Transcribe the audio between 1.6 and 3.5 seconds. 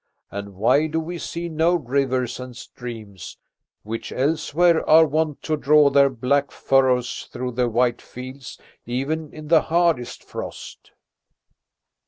rivers and streams,